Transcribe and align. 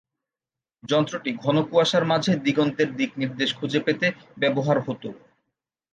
যন্ত্রটি 0.83 1.29
ঘন 1.43 1.57
কুয়াশার 1.63 2.03
মাঝে 2.05 2.31
দিগন্তের 2.45 2.89
দিক 2.95 3.11
নির্দেশ 3.17 3.49
খুঁজে 3.55 3.79
পেতে 3.85 4.07
ব্যবহার 4.37 4.77
হত। 4.79 5.03